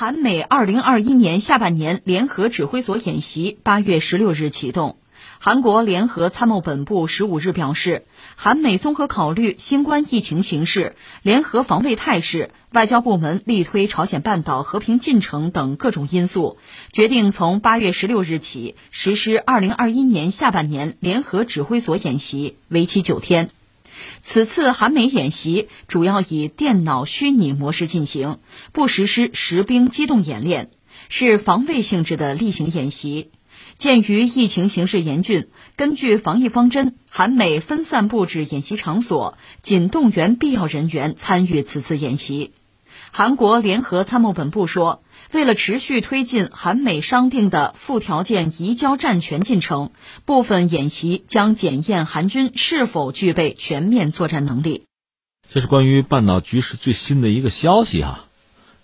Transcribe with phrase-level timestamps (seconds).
[0.00, 4.96] 韩美二零二一年下半年联合指挥所演习八月十六日启动。
[5.38, 16.56] 韩国联合参谋本部十五日表示，韩美综合考虑新冠疫情形势、联合防卫态势、外交部门力推朝鲜半岛和平进程等各种因素，
[16.90, 23.50] 决定从八月十六日起实施二零二一年下半年联合指挥所演习，为期九天。
[24.22, 28.38] 此次韩美演习主要以电脑虚拟模式进行，
[28.72, 30.70] 不实施实兵机动演练，
[31.08, 33.30] 是防卫性质的例行演习。
[33.76, 42.52] 鉴于疫情形势严峻，根据防疫方针，韩美分散布置演习场所，仅动员必要人员参与此次演习。
[43.12, 45.02] 韩国联合参谋本部说，
[45.32, 49.92] 为了持续推进韩美商定的附条件移交战权进程，
[50.24, 54.86] 部分演习将检验韩军是否具备全面作战能力。
[55.48, 58.24] 这是关于半岛局势最新的一个消息哈。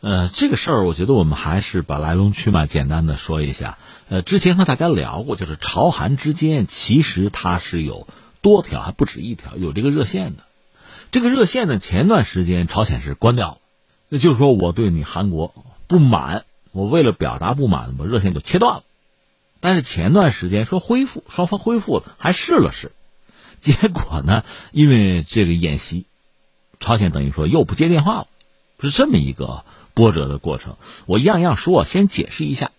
[0.00, 3.78] 呃，这个事儿我觉得我们还是把来龙去脉简单的说一下。
[4.08, 8.06] 呃，之前和大家聊过，就是朝韩之间其实它是有
[8.42, 10.44] 多条，还不止一条，有这个热线的。
[11.10, 13.58] 这个热线呢，前段时间朝鲜是关掉了。
[14.08, 15.52] 那就是说，我对你韩国
[15.88, 18.82] 不满，我为了表达不满，我热线就切断了。
[19.60, 22.92] 但是前段时间说恢复，双方恢复了，还试了试，
[23.58, 26.06] 结果呢，因为这个演习，
[26.78, 28.26] 朝鲜等于说又不接电话了，
[28.80, 29.64] 是这么一个
[29.94, 30.76] 波折的过程。
[31.06, 32.70] 我样样说，先解释一下，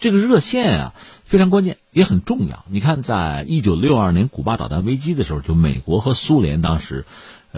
[0.00, 0.94] 这个热线啊
[1.26, 2.64] 非常关键，也很重要。
[2.70, 7.04] 你看，在一九六二年古巴导弹危机的时候，就美国和苏联当时，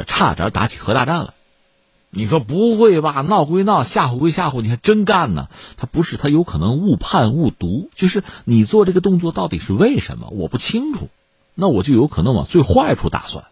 [0.07, 1.33] 差点打起核大战了。
[2.15, 3.23] 你说不会吧？
[3.23, 5.49] 闹归闹，吓唬归吓唬，你还真干呢？
[5.79, 7.89] 他不是，他有可能误判误读。
[7.97, 10.29] 就是你做这个动作到底是为什么？
[10.31, 11.09] 我不清楚，
[11.55, 13.47] 那我就有可能往最坏处打算。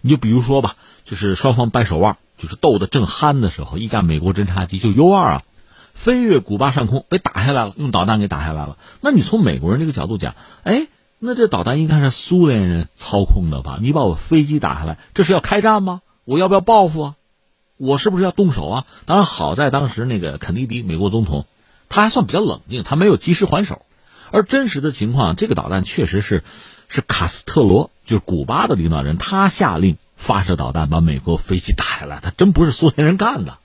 [0.00, 5.42] 你就比如说吧，就是双方掰手腕，就是斗得正酣的时候，一架美国侦察机就 U 二啊，
[5.92, 8.78] 飞越古巴上空被打下来了，用导弹给打下来了。
[9.02, 13.78] 那你从美国人这个角度讲，哎，那这导弹应该是苏联人操控的吧？
[13.82, 16.00] 你把我飞机打下来，这是要开战吗？
[16.24, 17.14] 我要不要报复啊？
[17.80, 18.86] 我是不是要动手啊？
[19.06, 21.46] 当然，好在当时那个肯尼迪美国总统，
[21.88, 23.80] 他还算比较冷静，他没有及时还手。
[24.30, 26.44] 而真实的情况，这个导弹确实是
[26.88, 33.56] 是卡斯特罗，就是古巴的领导人，他下令发射导弹把美国飞机打下来，他真不是苏联人干的。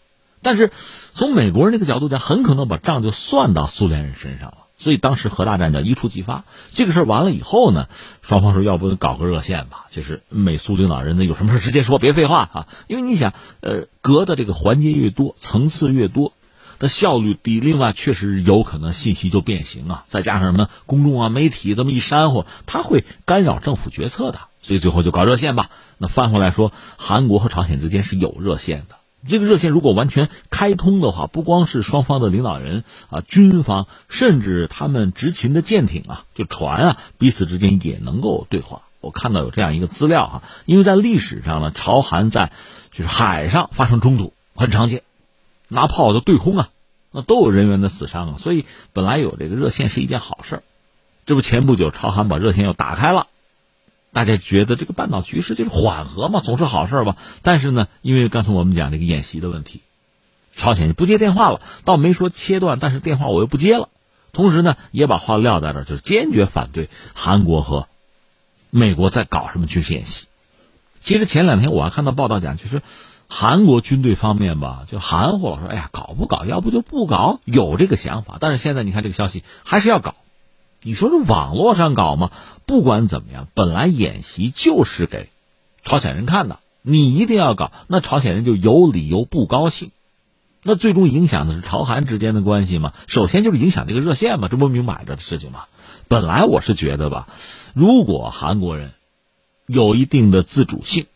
[0.42, 0.72] 但是
[1.12, 4.58] 从美国人那个角度讲，很可能把账就算到苏联人身上了。
[4.78, 6.44] 所以当时核大战叫一触即发。
[6.72, 7.88] 这个事儿完了以后呢，
[8.22, 12.68] 双方说要不搞个热线吧，就是美苏领导人呢有什么事直接说，别废话啊。
[12.88, 16.34] 因为你想，呃，隔的这个环节越多，层次越多，
[16.78, 17.60] 的效率低。
[17.60, 20.04] 另外，确实有可能信息就变形啊。
[20.08, 24.40] 再加上什么公众啊、媒体这么一煽乎，它会干扰政府决策的。
[24.62, 25.70] 所以最后就搞热线吧。
[25.98, 28.96] 那翻回来说，韩国和朝鲜之间是有热线的。
[29.28, 38.82] 这个热线如果完全开通的话，不光是双方的领导人啊，军方甚至他们执勤的舰艇啊，就船啊，彼此之间也能够对话。
[39.02, 42.52] 我看到有这样一个资料哈，因为在历史上呢，朝韩在
[42.92, 45.04] 就是海上发生冲突很常见，
[45.68, 46.70] 拿炮就对轰啊，
[47.12, 50.64] 那都有人员的死伤啊，所以本来有这个热线是一件好事
[51.26, 53.28] 这不前不久朝韩把热线又打开了。
[54.16, 57.18] 大家觉得这个半岛局势就是缓和嘛，总是好事吧？
[57.42, 59.82] 但是呢，因为刚才我们讲这个演习的问题，
[60.54, 63.90] 朝鲜不接电话了，倒没说切断，但是电话我又不接了。
[64.32, 67.90] 同时呢，也把话撂在这儿，就是坚决反对韩国和
[68.70, 70.28] 美国在搞什么军事演习。
[71.02, 72.82] 其实前两天我还看到报道讲，就是
[73.28, 76.46] 韩国军队方面吧，就含糊了，说：“哎呀，搞不搞？
[76.46, 80.16] 要不就不搞。”有这个想法，但是现在你看这个消息还是要搞。
[80.86, 82.30] 你说这网络上搞吗？
[82.68, 85.30] 不管怎么样，本来演习就是给
[85.84, 89.90] 朝鲜人看的，你一定要搞，那朝鲜人就有理由不高兴。
[90.62, 92.94] 那最终影响的是朝韩之间的关系吗？
[93.08, 95.64] 首先就是影响这个热线嘛，这不明摆着的事情吗？
[96.08, 97.30] 本来我是觉得吧，
[97.74, 98.92] 如果韩国人
[99.66, 101.08] 有一定的自主性，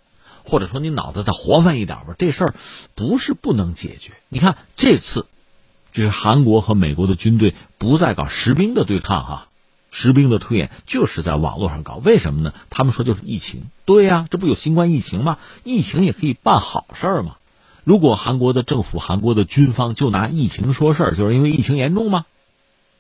[0.44, 2.56] 或者说你脑子再活泛一点吧，这事儿
[2.96, 4.13] 不是不能解决。
[4.30, 5.28] 你看这次，
[5.94, 9.45] 就是韩国和美国的军队不再搞实兵的对抗哈。
[9.91, 12.53] 实兵的推演就是在网络上搞，为什么呢？
[12.69, 15.38] 他们说就是疫情，对呀，这不有新冠疫情吗？
[15.63, 17.38] 疫情也可以办好事儿嘛。
[17.83, 22.25] 如果韩国的政府、韩国的军方就拿疫情说事儿，就是因为疫情严重吗？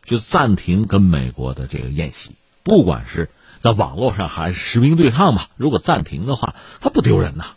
[0.03, 2.31] 就暂停跟美国的这个演习，
[2.63, 5.49] 不管是在网络上还是实兵对抗吧。
[5.57, 7.51] 如果暂停的话，他不丢人呐，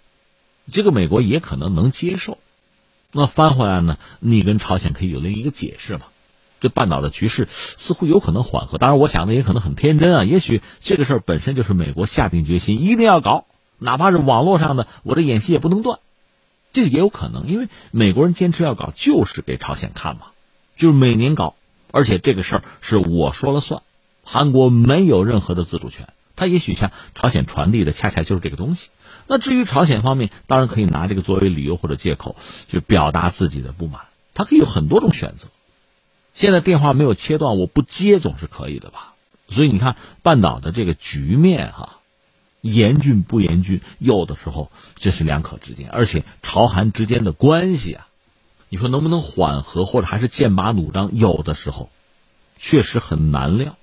[0.70, 2.36] 这个美国也可能能接受。
[3.12, 6.02] 那翻回来呢，你跟朝鲜可以有另一个解释嘛？
[6.62, 10.24] 这半岛的局势似乎有可能缓和，当然，我想的也可能很天真啊。
[10.24, 13.46] 也许这个事儿本身就是美国下定决心一定要搞，
[13.78, 15.98] 哪怕是网络上的，我的演习也不能断，
[16.72, 17.48] 这也有可能。
[17.48, 20.28] 因为美国人坚持要搞，就是给朝鲜看嘛。
[20.76, 21.56] 就是每年搞，
[21.90, 23.82] 而且这个事儿是我说了算，
[24.22, 26.08] 韩国没有任何的自主权。
[26.36, 28.88] 他也许向朝鲜传递的恰恰就是这个东西。
[29.26, 32.36] 那至于朝鲜方面，当然可以拿这个作为理由或者借口，
[32.68, 34.02] 就表达自己的不满。
[34.32, 35.48] 他可以有很多种选择。
[36.34, 39.14] 现在电话没有切断，我不接总是可以的吧？
[39.48, 41.98] 所以你看，半岛的这个局面哈，
[42.60, 43.80] 严峻不严峻？
[43.98, 48.08] 有的时候这是两可之间，而且朝韩之间的关系啊，
[48.70, 51.10] 你说能不能缓和，或者还是剑拔弩张？
[51.14, 51.90] 有的时候
[52.58, 53.76] 确实很难料。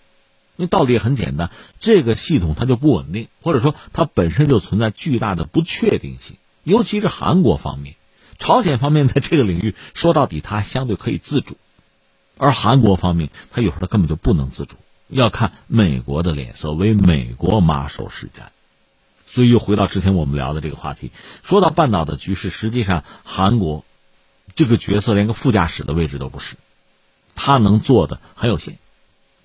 [0.55, 6.35] 因为道理也很简单，这个系统它就不稳定，或者说它本身就存在巨大的不确定性，
[6.65, 7.95] 尤其是韩国方面。
[8.39, 11.55] 朝鲜方面在这个领域说到底，它相对可以自主，
[12.39, 14.77] 而韩国方面，他有时候他根本就不能自主，
[15.09, 18.49] 要看美国的脸色，为美国马首是瞻。
[19.27, 21.11] 所以又回到之前我们聊的这个话题，
[21.43, 23.85] 说到半岛的局势，实际上韩国
[24.55, 26.55] 这个角色连个副驾驶的位置都不是，
[27.35, 28.79] 他能做的很有限。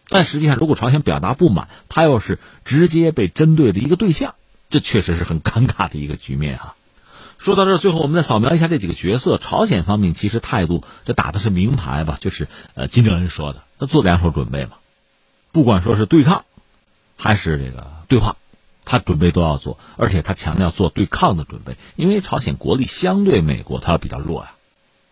[0.08, 4.36] 但实际上，如果朝鲜表达不满，他又是直接被针对的一个对象，
[4.70, 6.76] 这确实是很尴尬的一个局面啊。
[7.44, 9.36] 说到这，最后我们再扫描一下这几个角色。
[9.36, 12.16] 朝鲜方面其实态度，这打的是明牌吧？
[12.18, 14.78] 就是呃，金正恩说的，他做两手准备嘛。
[15.52, 16.46] 不管说是对抗，
[17.18, 18.36] 还是这个对话，
[18.86, 24.52] 他准备都要做，而且他强调做对抗的准备，因为朝鲜国力相对美国，他要比较弱呀，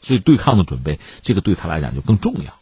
[0.00, 2.54] 所以对抗的准备，这个对他来讲就更重要。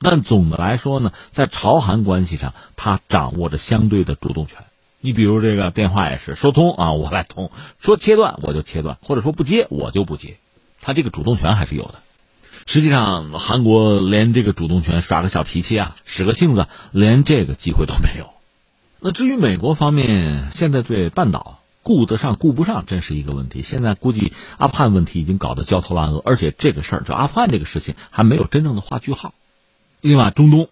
[0.00, 4.58] 但总的来说呢，在朝韩关系上，他掌握着相对的主动权。
[5.00, 7.50] 你比如这个电话也是说通啊，我来通；
[7.80, 10.38] 说切断我就切断，或者说不接我就不接，
[10.80, 12.02] 他这个主动权还是有的。
[12.66, 18.30] 实际上，韩国连这个主动权耍个小脾气啊，使个性子，连这个机会都没有。
[18.98, 23.62] 那至于美国方面，现在对半岛顾得上顾不上，真是一个问题。
[23.62, 29.32] 现在估计阿富汗问题已经搞得焦头烂额，而且这个事儿，就阿富汗这个事情还没有真正的画句号。
[30.00, 30.68] 另外，中东，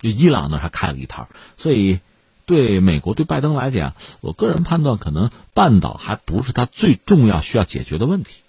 [0.00, 2.00] 就伊朗那还开了一摊，所以。
[2.46, 8.42] 对美国对拜登来讲，我个人判断，可能半岛还不是他最重要需要解决的问题。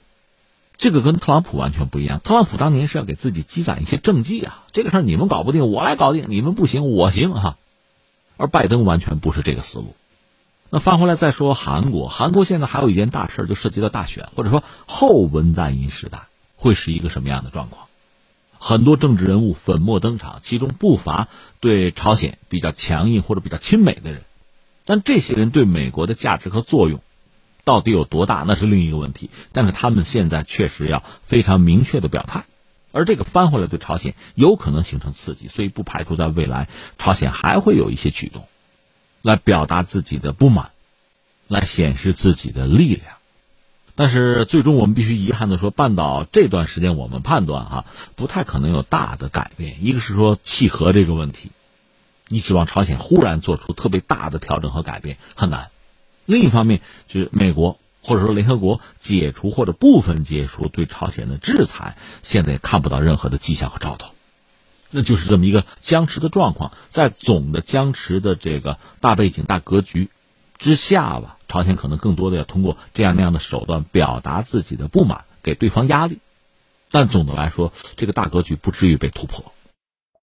[0.77, 2.19] 这个跟特朗普完全不一样。
[2.19, 7.57] 特朗普当年是要给自己积攒一些政绩啊，这个事儿你们搞不定，我来搞定；你们不行，我行哈。
[8.37, 9.95] 而拜登完全不是这个思路。
[10.71, 17.87] 那翻回来再说韩国，韩国现在还有一件大事，就涉及到大选，或者说后文在寅时代会是一个什么样的状况？
[18.63, 21.29] 很多政治人物粉墨登场，其中不乏
[21.59, 24.21] 对朝鲜比较强硬或者比较亲美的人，
[24.85, 27.01] 但这些人对美国的价值和作用
[27.63, 29.31] 到底有多大，那是另一个问题。
[29.51, 32.45] 但是他们现在确实要非常明确的表态，
[32.91, 36.69] 而这个翻回来对朝鲜有可能形成刺激，所以不排除在未来
[36.99, 38.47] 朝鲜还会有一些举动，
[39.23, 40.69] 来表达自己的不满，
[41.47, 43.15] 来显示自己的力量。
[43.95, 47.85] 但是最终我们必须遗憾的说，半岛这段时间我们判断哈，
[48.15, 49.85] 不太可能有大的改变。
[49.85, 51.51] 一个是说契合这个问题，
[52.27, 55.69] 你指望朝鲜忽然做出特别大的调整和改变很难。
[56.25, 64.13] 另一方面，就是美国或者说联合国解除或者部分解除对朝鲜的制裁，现在也看不到任何的迹象和兆头，
[64.89, 66.71] 那就是这么一个僵持的状况。
[66.91, 70.09] 在总的僵持的这个大背景、大格局。
[70.57, 76.19] 之下吧，朝鲜可能更多的要通过这样那样的手段表达自己的不满，给对方压力，
[76.91, 79.51] 但总的来说，这个大格局不至于被突破。